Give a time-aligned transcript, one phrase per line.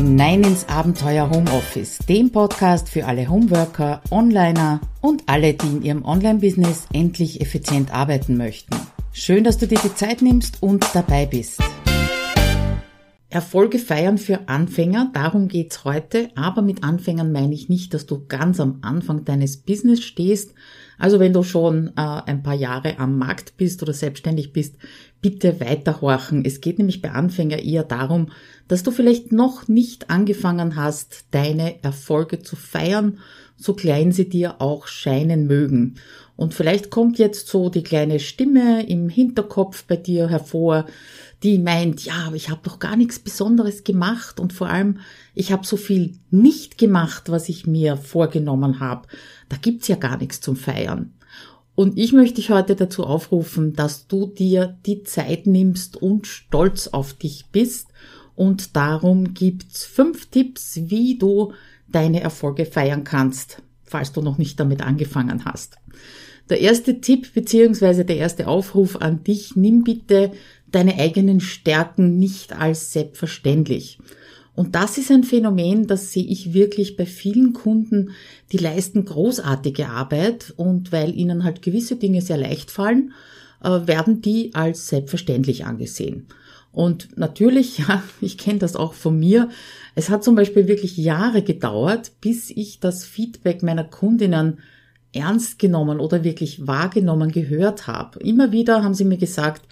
[0.00, 6.04] hinein ins Abenteuer Homeoffice, dem Podcast für alle Homeworker, Onliner und alle, die in ihrem
[6.06, 8.74] Online-Business endlich effizient arbeiten möchten.
[9.12, 11.60] Schön, dass du dir die Zeit nimmst und dabei bist.
[13.32, 18.26] Erfolge feiern für Anfänger, darum geht's heute, aber mit Anfängern meine ich nicht, dass du
[18.26, 20.52] ganz am Anfang deines Business stehst.
[20.98, 24.74] Also wenn du schon äh, ein paar Jahre am Markt bist oder selbstständig bist,
[25.22, 26.44] bitte weiterhorchen.
[26.44, 28.32] Es geht nämlich bei Anfänger eher darum,
[28.66, 33.18] dass du vielleicht noch nicht angefangen hast, deine Erfolge zu feiern,
[33.56, 35.96] so klein sie dir auch scheinen mögen.
[36.36, 40.86] Und vielleicht kommt jetzt so die kleine Stimme im Hinterkopf bei dir hervor,
[41.42, 44.98] die meint, ja, aber ich habe doch gar nichts Besonderes gemacht und vor allem,
[45.34, 49.08] ich habe so viel nicht gemacht, was ich mir vorgenommen habe.
[49.48, 51.14] Da gibt's ja gar nichts zum Feiern.
[51.74, 56.88] Und ich möchte dich heute dazu aufrufen, dass du dir die Zeit nimmst und stolz
[56.88, 57.88] auf dich bist.
[58.34, 61.54] Und darum gibt's fünf Tipps, wie du
[61.88, 65.76] deine Erfolge feiern kannst, falls du noch nicht damit angefangen hast.
[66.50, 70.32] Der erste Tipp beziehungsweise der erste Aufruf an dich, nimm bitte
[70.72, 73.98] deine eigenen Stärken nicht als selbstverständlich.
[74.54, 78.10] Und das ist ein Phänomen, das sehe ich wirklich bei vielen Kunden,
[78.52, 83.12] die leisten großartige Arbeit und weil ihnen halt gewisse Dinge sehr leicht fallen,
[83.62, 86.26] äh, werden die als selbstverständlich angesehen.
[86.72, 89.48] Und natürlich, ja, ich kenne das auch von mir.
[89.94, 94.58] Es hat zum Beispiel wirklich Jahre gedauert, bis ich das Feedback meiner Kundinnen
[95.12, 98.20] ernst genommen oder wirklich wahrgenommen gehört habe.
[98.20, 99.62] Immer wieder haben sie mir gesagt,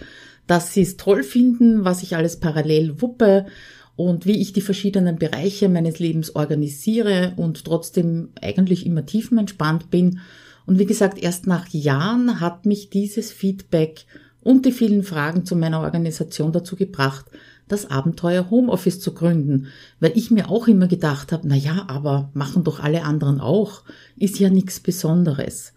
[0.49, 3.47] dass sie es toll finden, was ich alles parallel wuppe
[3.95, 10.21] und wie ich die verschiedenen Bereiche meines Lebens organisiere und trotzdem eigentlich immer tiefenentspannt bin.
[10.67, 14.07] Und wie gesagt, erst nach Jahren hat mich dieses Feedback
[14.43, 17.27] und die vielen Fragen zu meiner Organisation dazu gebracht,
[17.69, 19.67] das Abenteuer Homeoffice zu gründen,
[20.01, 23.83] weil ich mir auch immer gedacht habe, na ja, aber machen doch alle anderen auch,
[24.17, 25.75] ist ja nichts Besonderes.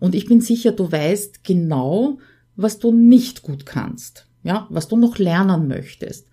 [0.00, 2.18] Und ich bin sicher, du weißt genau,
[2.56, 6.28] was du nicht gut kannst, ja, was du noch lernen möchtest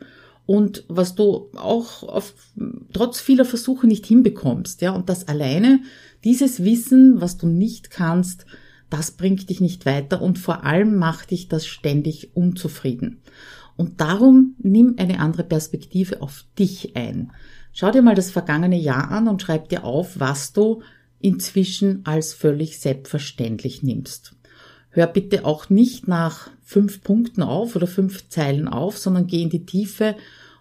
[0.45, 2.33] und was du auch auf,
[2.93, 5.81] trotz vieler Versuche nicht hinbekommst, ja, und das alleine,
[6.23, 8.45] dieses Wissen, was du nicht kannst,
[8.89, 13.21] das bringt dich nicht weiter und vor allem macht dich das ständig unzufrieden.
[13.77, 17.31] Und darum nimm eine andere Perspektive auf dich ein.
[17.71, 20.81] Schau dir mal das vergangene Jahr an und schreib dir auf, was du
[21.21, 24.35] inzwischen als völlig selbstverständlich nimmst.
[24.91, 29.50] Hör bitte auch nicht nach fünf Punkten auf oder fünf Zeilen auf, sondern geh in
[29.50, 30.16] die Tiefe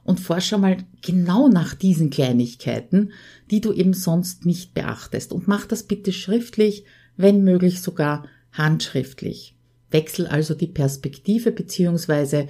[0.05, 3.13] und forsche mal genau nach diesen Kleinigkeiten,
[3.51, 5.33] die du eben sonst nicht beachtest.
[5.33, 6.85] Und mach das bitte schriftlich,
[7.17, 9.57] wenn möglich sogar handschriftlich.
[9.91, 12.47] Wechsel also die Perspektive beziehungsweise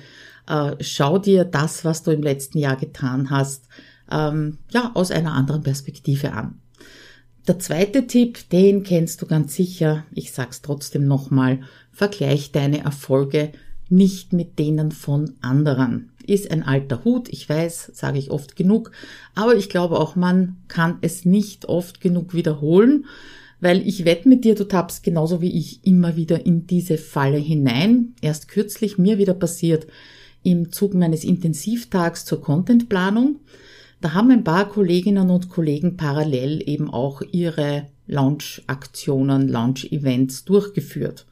[0.47, 3.67] äh, schau dir das, was du im letzten Jahr getan hast,
[4.11, 6.60] ähm, ja, aus einer anderen Perspektive an.
[7.51, 10.05] Der zweite Tipp, den kennst du ganz sicher.
[10.15, 11.59] Ich sag's trotzdem nochmal.
[11.91, 13.51] Vergleich deine Erfolge
[13.89, 16.13] nicht mit denen von anderen.
[16.25, 18.93] Ist ein alter Hut, ich weiß, sage ich oft genug,
[19.35, 23.07] aber ich glaube auch, man kann es nicht oft genug wiederholen,
[23.59, 27.39] weil ich wette mit dir, du tappst genauso wie ich immer wieder in diese Falle
[27.39, 28.15] hinein.
[28.21, 29.89] Erst kürzlich mir wieder passiert
[30.45, 33.41] im Zug meines Intensivtags zur Contentplanung.
[34.01, 41.27] Da haben ein paar Kolleginnen und Kollegen parallel eben auch ihre Launch-Aktionen, Launch-Events durchgeführt.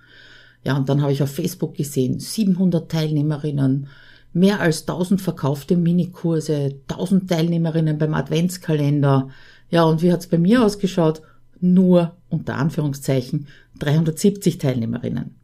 [0.65, 3.87] Ja, und dann habe ich auf Facebook gesehen, 700 Teilnehmerinnen,
[4.35, 9.31] mehr als 1000 verkaufte Minikurse, 1000 Teilnehmerinnen beim Adventskalender.
[9.71, 11.23] Ja, und wie hat's bei mir ausgeschaut?
[11.61, 13.47] Nur, unter Anführungszeichen,
[13.79, 15.37] 370 Teilnehmerinnen.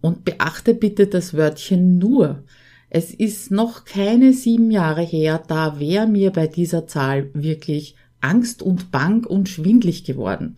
[0.00, 2.42] Und beachte bitte das Wörtchen nur.
[2.88, 8.62] Es ist noch keine sieben Jahre her, da wäre mir bei dieser Zahl wirklich Angst
[8.62, 10.56] und Bang und schwindlig geworden.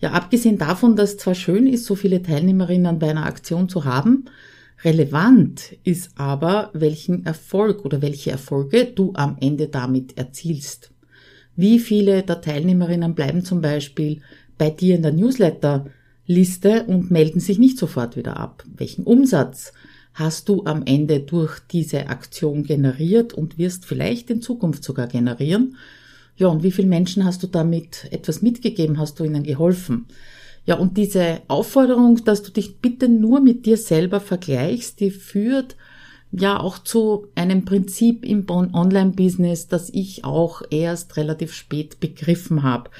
[0.00, 4.26] Ja, abgesehen davon, dass zwar schön ist, so viele Teilnehmerinnen bei einer Aktion zu haben,
[4.84, 10.92] relevant ist aber, welchen Erfolg oder welche Erfolge du am Ende damit erzielst.
[11.56, 14.20] Wie viele der Teilnehmerinnen bleiben zum Beispiel
[14.56, 18.62] bei dir in der Newsletter-Liste und melden sich nicht sofort wieder ab?
[18.76, 19.72] Welchen Umsatz
[20.18, 25.76] hast du am Ende durch diese Aktion generiert und wirst vielleicht in Zukunft sogar generieren.
[26.36, 30.06] Ja, und wie viele Menschen hast du damit etwas mitgegeben, hast du ihnen geholfen?
[30.66, 35.76] Ja, und diese Aufforderung, dass du dich bitte nur mit dir selber vergleichst, die führt
[36.30, 42.90] ja auch zu einem Prinzip im Online-Business, das ich auch erst relativ spät begriffen habe.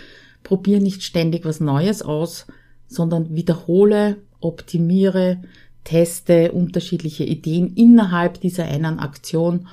[0.45, 2.47] Probier nicht ständig was Neues aus,
[2.87, 5.43] sondern wiederhole, optimiere,
[5.89, 9.69] teste unterschiedliche Ideen innerhalb dieser einen Aktion.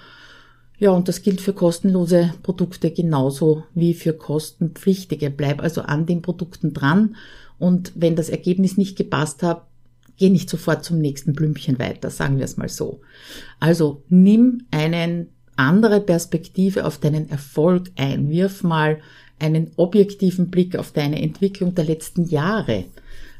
[0.77, 5.29] Ja, und das gilt für kostenlose Produkte genauso wie für kostenpflichtige.
[5.29, 7.17] Bleib also an den Produkten dran
[7.59, 9.67] und wenn das Ergebnis nicht gepasst hat,
[10.17, 13.01] geh nicht sofort zum nächsten Blümchen weiter, sagen wir es mal so.
[13.59, 15.27] Also nimm einen
[15.57, 18.29] andere Perspektive auf deinen Erfolg ein.
[18.29, 18.99] Wirf mal
[19.37, 22.85] einen objektiven Blick auf deine Entwicklung der letzten Jahre.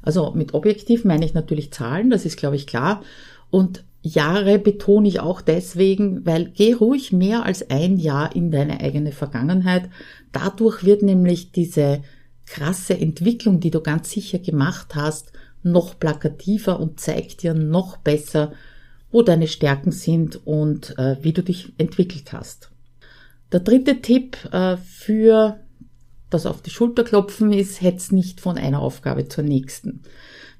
[0.05, 3.03] Also mit objektiv meine ich natürlich Zahlen, das ist glaube ich klar.
[3.49, 8.79] Und Jahre betone ich auch deswegen, weil geh ruhig mehr als ein Jahr in deine
[8.79, 9.89] eigene Vergangenheit.
[10.31, 12.03] Dadurch wird nämlich diese
[12.45, 15.31] krasse Entwicklung, die du ganz sicher gemacht hast,
[15.63, 18.53] noch plakativer und zeigt dir noch besser,
[19.11, 22.69] wo deine Stärken sind und äh, wie du dich entwickelt hast.
[23.51, 25.59] Der dritte Tipp äh, für
[26.29, 30.01] das auf die Schulter klopfen ist, hetz nicht von einer Aufgabe zur nächsten.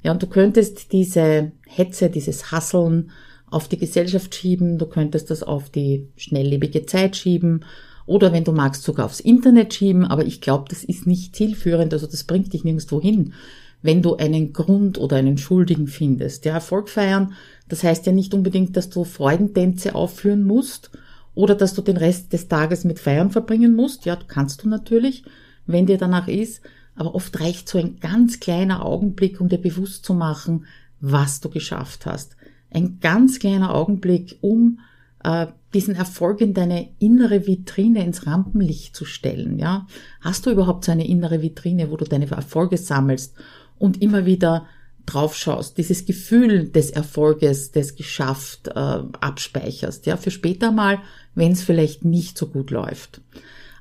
[0.04, 3.12] Ja, und du könntest diese Hetze, dieses Hasseln
[3.50, 7.66] auf die Gesellschaft schieben, du könntest das auf die schnelllebige Zeit schieben
[8.06, 11.94] oder wenn du magst sogar aufs Internet schieben, aber ich glaube, das ist nicht zielführend,
[11.94, 13.34] also das bringt dich nirgendwo hin,
[13.82, 16.46] wenn du einen Grund oder einen Schuldigen findest.
[16.46, 17.34] Ja, Erfolg feiern,
[17.68, 20.92] das heißt ja nicht unbedingt, dass du Freudentänze aufführen musst
[21.34, 24.06] oder dass du den Rest des Tages mit Feiern verbringen musst.
[24.06, 25.24] Ja, kannst du natürlich,
[25.66, 26.62] wenn dir danach ist,
[26.96, 30.66] aber oft reicht so ein ganz kleiner Augenblick, um dir bewusst zu machen,
[31.02, 32.36] was du geschafft hast.
[32.72, 34.80] Ein ganz kleiner Augenblick, um
[35.24, 39.60] äh, diesen Erfolg in deine innere Vitrine ins Rampenlicht zu stellen.
[39.60, 39.88] Ja,
[40.22, 43.36] hast du überhaupt so eine innere Vitrine, wo du deine Erfolge sammelst
[43.78, 44.66] und immer wieder
[45.06, 51.00] draufschaust, dieses Gefühl des Erfolges, des geschafft, äh, abspeicherst, ja, für später mal,
[51.36, 53.22] wenn es vielleicht nicht so gut läuft.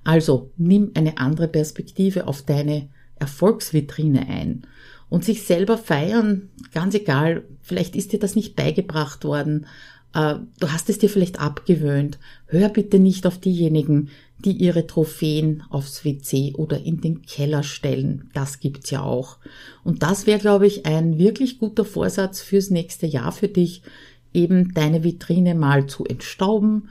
[0.05, 4.63] Also nimm eine andere Perspektive auf deine Erfolgsvitrine ein.
[5.09, 9.67] Und sich selber feiern, ganz egal, vielleicht ist dir das nicht beigebracht worden,
[10.15, 12.19] äh, du hast es dir vielleicht abgewöhnt.
[12.47, 18.31] Hör bitte nicht auf diejenigen, die ihre Trophäen aufs WC oder in den Keller stellen.
[18.35, 19.39] Das gibt's ja auch.
[19.85, 23.83] Und das wäre, glaube ich, ein wirklich guter Vorsatz fürs nächste Jahr für dich,
[24.33, 26.89] eben deine Vitrine mal zu entstauben,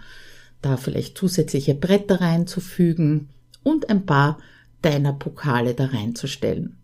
[0.66, 3.30] da vielleicht zusätzliche Bretter reinzufügen
[3.64, 4.40] und ein paar
[4.82, 6.78] deiner Pokale da reinzustellen.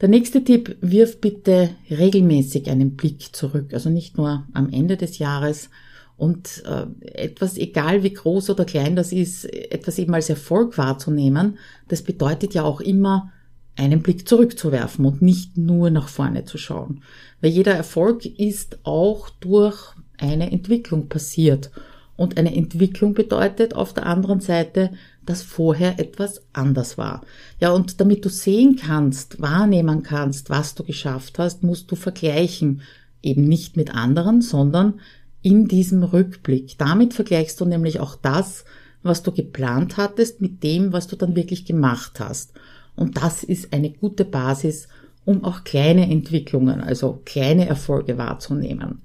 [0.00, 5.18] Der nächste Tipp, wirf bitte regelmäßig einen Blick zurück, also nicht nur am Ende des
[5.18, 5.70] Jahres
[6.16, 11.58] und äh, etwas, egal wie groß oder klein das ist, etwas eben als Erfolg wahrzunehmen,
[11.88, 13.32] das bedeutet ja auch immer,
[13.76, 17.02] einen Blick zurückzuwerfen und nicht nur nach vorne zu schauen.
[17.40, 21.70] Weil jeder Erfolg ist auch durch eine Entwicklung passiert.
[22.16, 24.90] Und eine Entwicklung bedeutet auf der anderen Seite,
[25.24, 27.22] dass vorher etwas anders war.
[27.58, 32.82] Ja, und damit du sehen kannst, wahrnehmen kannst, was du geschafft hast, musst du vergleichen.
[33.22, 35.00] Eben nicht mit anderen, sondern
[35.42, 36.76] in diesem Rückblick.
[36.78, 38.64] Damit vergleichst du nämlich auch das,
[39.02, 42.52] was du geplant hattest, mit dem, was du dann wirklich gemacht hast.
[42.94, 44.88] Und das ist eine gute Basis,
[45.24, 49.02] um auch kleine Entwicklungen, also kleine Erfolge wahrzunehmen.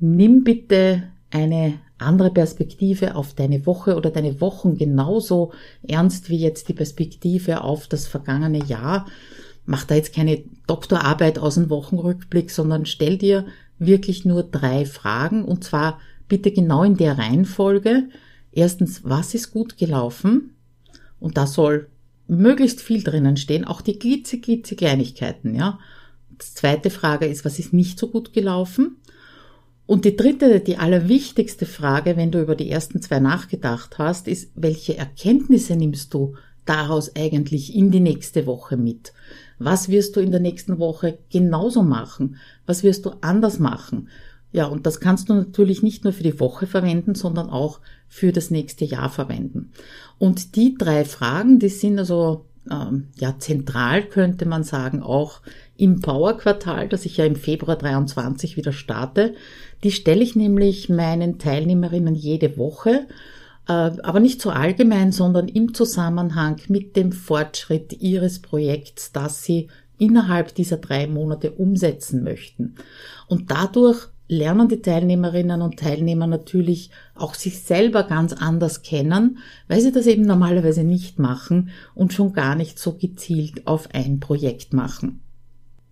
[0.00, 5.52] Nimm bitte eine andere Perspektive auf deine Woche oder deine Wochen genauso
[5.86, 9.06] ernst wie jetzt die Perspektive auf das vergangene Jahr.
[9.66, 13.46] Mach da jetzt keine Doktorarbeit aus dem Wochenrückblick, sondern stell dir
[13.78, 18.08] wirklich nur drei Fragen und zwar bitte genau in der Reihenfolge.
[18.52, 20.56] Erstens, was ist gut gelaufen?
[21.18, 21.88] Und da soll
[22.26, 25.78] möglichst viel drinnen stehen, auch die glitze, glitze Kleinigkeiten, ja.
[26.30, 28.96] Die zweite Frage ist, was ist nicht so gut gelaufen?
[29.90, 34.52] Und die dritte, die allerwichtigste Frage, wenn du über die ersten zwei nachgedacht hast, ist,
[34.54, 39.12] welche Erkenntnisse nimmst du daraus eigentlich in die nächste Woche mit?
[39.58, 42.36] Was wirst du in der nächsten Woche genauso machen?
[42.66, 44.10] Was wirst du anders machen?
[44.52, 48.30] Ja, und das kannst du natürlich nicht nur für die Woche verwenden, sondern auch für
[48.30, 49.72] das nächste Jahr verwenden.
[50.18, 55.40] Und die drei Fragen, die sind also ähm, ja zentral, könnte man sagen, auch
[55.76, 59.34] im Power-Quartal, das ich ja im Februar 23 wieder starte.
[59.82, 63.06] Die stelle ich nämlich meinen Teilnehmerinnen jede Woche,
[63.66, 69.68] äh, aber nicht so allgemein, sondern im Zusammenhang mit dem Fortschritt ihres Projekts, das sie
[69.98, 72.74] innerhalb dieser drei Monate umsetzen möchten.
[73.28, 79.80] Und dadurch lernen die Teilnehmerinnen und Teilnehmer natürlich auch sich selber ganz anders kennen, weil
[79.80, 84.72] sie das eben normalerweise nicht machen und schon gar nicht so gezielt auf ein Projekt
[84.72, 85.20] machen.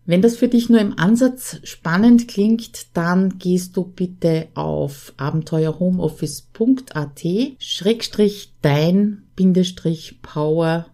[0.06, 7.26] Wenn das für dich nur im Ansatz spannend klingt, dann gehst du bitte auf abenteuerhomeoffice.at
[7.58, 9.24] schrägstrich dein
[10.22, 10.86] Power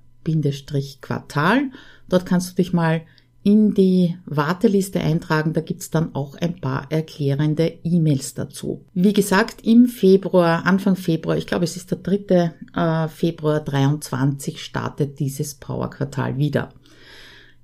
[1.01, 1.71] Quartal.
[2.09, 3.03] Dort kannst du dich mal
[3.45, 5.53] in die Warteliste eintragen.
[5.53, 8.87] Da gibt's dann auch ein paar erklärende E-Mails dazu.
[8.95, 12.55] Wie gesagt, im Februar, Anfang Februar, ich glaube es ist der 3.
[12.75, 16.71] Äh, Februar 23, startet dieses Powerquartal wieder.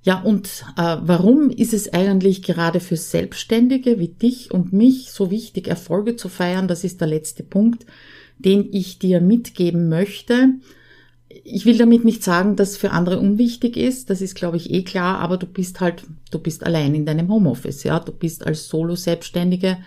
[0.03, 5.31] Ja, und äh, warum ist es eigentlich gerade für Selbstständige wie dich und mich so
[5.31, 6.67] wichtig, Erfolge zu feiern?
[6.67, 7.87] Das ist der letzte Punkt,
[8.37, 10.49] den ich dir mitgeben möchte
[11.43, 14.83] ich will damit nicht sagen, dass für andere unwichtig ist, das ist, glaube ich, eh
[14.83, 18.67] klar, aber du bist halt, du bist allein in deinem Homeoffice, ja, du bist als
[18.67, 19.77] Solo-Selbstständige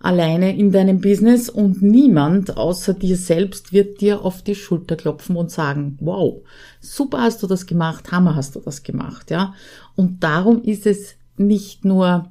[0.00, 5.34] alleine in deinem Business und niemand außer dir selbst wird dir auf die Schulter klopfen
[5.36, 6.42] und sagen, wow,
[6.80, 9.54] super hast du das gemacht, hammer hast du das gemacht, ja.
[9.96, 12.30] Und darum ist es nicht nur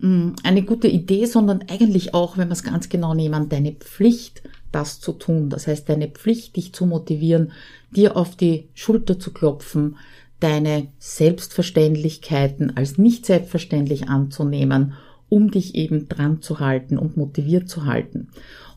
[0.00, 3.72] mh, hm, eine gute Idee, sondern eigentlich auch, wenn wir es ganz genau nehmen, deine
[3.72, 5.50] Pflicht, das zu tun.
[5.50, 7.52] Das heißt, deine Pflicht, dich zu motivieren,
[7.90, 9.96] dir auf die Schulter zu klopfen,
[10.40, 14.94] deine Selbstverständlichkeiten als nicht selbstverständlich anzunehmen,
[15.28, 18.28] um dich eben dran zu halten und motiviert zu halten.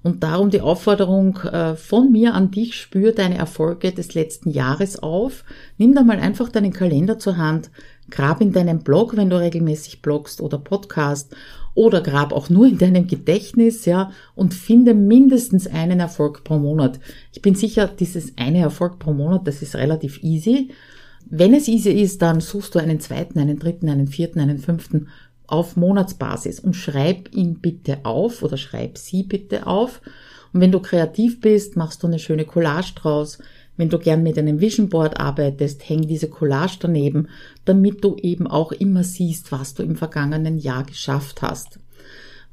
[0.04, 5.02] Und darum die Aufforderung äh, von mir an dich, spür deine Erfolge des letzten Jahres
[5.02, 5.44] auf.
[5.78, 7.70] Nimm da mal einfach deinen Kalender zur Hand,
[8.10, 11.36] grab in deinem Blog, wenn du regelmäßig blogst oder Podcast
[11.74, 17.00] oder grab auch nur in deinem Gedächtnis, ja, und finde mindestens einen Erfolg pro Monat.
[17.34, 20.70] Ich bin sicher, dieses eine Erfolg pro Monat, das ist relativ easy.
[21.30, 25.08] Wenn es easy ist, dann suchst du einen zweiten, einen dritten, einen vierten, einen fünften
[25.48, 30.02] auf Monatsbasis und schreib ihn bitte auf oder schreib sie bitte auf.
[30.54, 33.40] Und wenn du kreativ bist, machst du eine schöne Collage draus,
[33.82, 37.30] wenn du gern mit einem Vision Board arbeitest, häng diese Collage daneben,
[37.66, 41.80] damit du eben auch immer siehst, was du im vergangenen Jahr geschafft hast.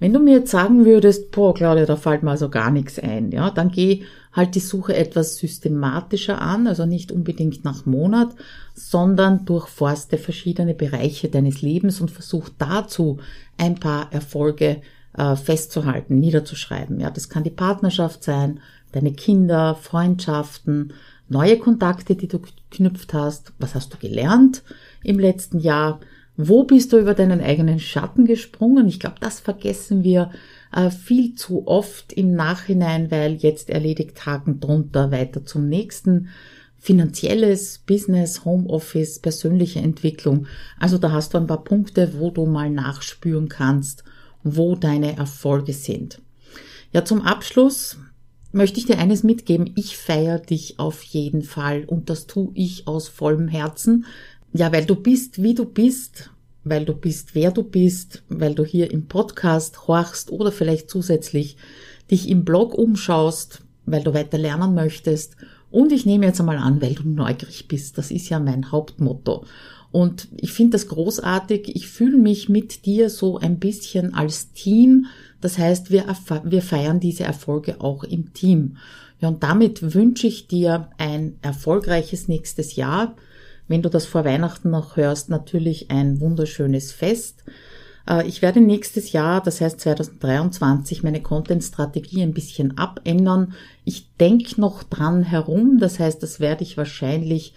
[0.01, 3.31] Wenn du mir jetzt sagen würdest, boah, Claudia, da fällt mir also gar nichts ein,
[3.31, 8.29] ja, dann geh halt die Suche etwas systematischer an, also nicht unbedingt nach Monat,
[8.75, 13.19] sondern durchforste verschiedene Bereiche deines Lebens und versuch dazu
[13.59, 14.81] ein paar Erfolge
[15.13, 17.01] äh, festzuhalten, niederzuschreiben.
[17.01, 18.61] Ja, das kann die Partnerschaft sein,
[18.93, 20.95] deine Kinder, Freundschaften,
[21.29, 24.63] neue Kontakte, die du geknüpft hast, was hast du gelernt
[25.03, 26.01] im letzten Jahr,
[26.37, 28.87] wo bist du über deinen eigenen Schatten gesprungen?
[28.87, 30.31] Ich glaube, das vergessen wir
[30.73, 36.29] äh, viel zu oft im Nachhinein, weil jetzt erledigt Haken drunter, weiter zum nächsten.
[36.81, 40.47] Finanzielles, Business, Homeoffice, persönliche Entwicklung.
[40.79, 44.05] Also da hast du ein paar Punkte, wo du mal nachspüren kannst,
[44.45, 46.23] wo deine Erfolge sind.
[46.93, 47.99] Ja, zum Abschluss
[48.53, 49.73] möchte ich dir eines mitgeben.
[49.77, 54.07] Ich feiere dich auf jeden Fall und das tue ich aus vollem Herzen.
[54.53, 56.31] Ja, weil du bist, wie du bist,
[56.65, 61.57] weil du bist, wer du bist, weil du hier im Podcast horchst oder vielleicht zusätzlich
[62.11, 65.37] dich im Blog umschaust, weil du weiter lernen möchtest.
[65.71, 67.99] Und ich nehme jetzt einmal an, weil du neugierig bist.
[67.99, 69.45] Das ist ja mein Hauptmotto.
[69.91, 71.75] Und ich finde das großartig.
[71.75, 75.07] Ich fühle mich mit dir so ein bisschen als Team.
[75.41, 76.05] Das heißt, wir,
[76.45, 78.77] wir feiern diese Erfolge auch im Team.
[79.21, 83.17] Ja, und damit wünsche ich dir ein erfolgreiches nächstes Jahr.
[83.67, 87.45] Wenn du das vor Weihnachten noch hörst, natürlich ein wunderschönes Fest.
[88.09, 93.55] Äh, ich werde nächstes Jahr, das heißt 2023, meine Content-Strategie ein bisschen abändern.
[93.85, 97.55] Ich denke noch dran herum, das heißt, das werde ich wahrscheinlich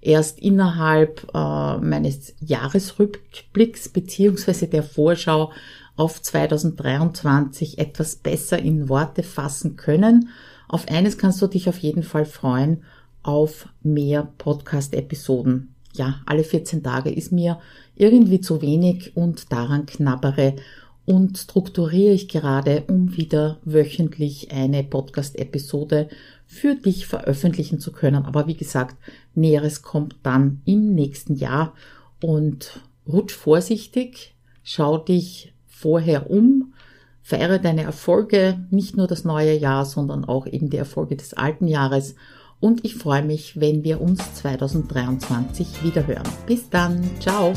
[0.00, 5.52] erst innerhalb äh, meines Jahresrückblicks beziehungsweise der Vorschau
[6.00, 10.30] auf 2023 etwas besser in Worte fassen können.
[10.66, 12.84] Auf eines kannst du dich auf jeden Fall freuen,
[13.22, 15.74] auf mehr Podcast-Episoden.
[15.92, 17.60] Ja, alle 14 Tage ist mir
[17.96, 20.56] irgendwie zu wenig und daran knabbere
[21.04, 26.08] und strukturiere ich gerade, um wieder wöchentlich eine Podcast-Episode
[26.46, 28.24] für dich veröffentlichen zu können.
[28.24, 28.96] Aber wie gesagt,
[29.34, 31.74] Näheres kommt dann im nächsten Jahr
[32.22, 36.72] und rutsch vorsichtig, schau dich vorher um,
[37.22, 41.66] feiere deine Erfolge, nicht nur das neue Jahr, sondern auch eben die Erfolge des alten
[41.66, 42.14] Jahres.
[42.60, 46.28] Und ich freue mich, wenn wir uns 2023 wiederhören.
[46.46, 47.54] Bis dann, ciao!